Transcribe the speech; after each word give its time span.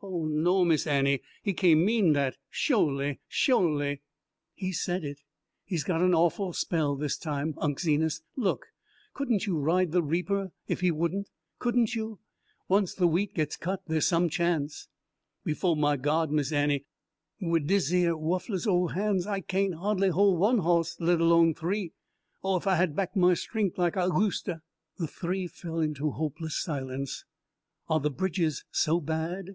Oh, 0.00 0.24
no 0.24 0.64
Miss 0.64 0.86
Annie, 0.86 1.20
he 1.42 1.52
cain' 1.52 1.84
mean 1.84 2.14
dat, 2.14 2.38
sholy, 2.48 3.20
sholy!" 3.28 4.00
"He 4.54 4.72
said 4.72 5.04
it. 5.04 5.20
He's 5.62 5.84
got 5.84 6.00
an 6.00 6.14
awful 6.14 6.54
spell 6.54 6.96
this 6.96 7.18
time. 7.18 7.52
Unc' 7.58 7.78
Zenas 7.80 8.22
look 8.34 8.64
couldn't 9.12 9.46
you 9.46 9.58
ride 9.58 9.92
the 9.92 10.02
reaper 10.02 10.52
if 10.68 10.80
he 10.80 10.90
wouldn't? 10.90 11.28
Couldn't 11.58 11.94
you? 11.94 12.18
Once 12.66 12.94
the 12.94 13.06
wheat 13.06 13.34
gets 13.34 13.58
cut 13.58 13.82
there's 13.86 14.06
some 14.06 14.30
chance." 14.30 14.88
"Befo' 15.44 15.74
my 15.74 15.98
God, 15.98 16.30
Miss 16.30 16.50
Annie, 16.50 16.86
wid 17.42 17.66
deseyer 17.66 18.16
wuffless 18.16 18.66
ole 18.66 18.88
han's 18.88 19.26
I 19.26 19.42
cain' 19.42 19.72
ha'dly 19.74 20.08
hol' 20.12 20.38
one 20.38 20.60
hawss, 20.60 20.96
let 20.98 21.20
alone 21.20 21.52
three. 21.52 21.92
Oh, 22.42 22.56
if 22.56 22.66
I 22.66 22.76
had 22.76 22.96
back 22.96 23.14
my 23.14 23.34
stren'th 23.34 23.76
lak 23.76 23.98
I 23.98 24.06
useter!" 24.18 24.62
The 24.96 25.06
three 25.08 25.46
fell 25.46 25.80
into 25.80 26.10
hopeless 26.12 26.56
silence. 26.56 27.26
"Are 27.86 28.00
the 28.00 28.08
bridges 28.10 28.64
so 28.70 28.98
bad? 28.98 29.42